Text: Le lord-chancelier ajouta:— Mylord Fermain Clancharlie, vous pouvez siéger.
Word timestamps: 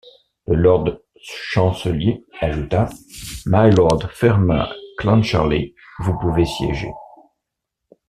Le 0.47 0.55
lord-chancelier 0.55 2.25
ajouta:— 2.39 2.87
Mylord 3.45 4.09
Fermain 4.11 4.67
Clancharlie, 4.97 5.75
vous 5.99 6.17
pouvez 6.17 6.43
siéger. 6.45 6.89